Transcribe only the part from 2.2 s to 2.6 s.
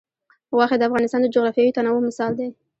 دی.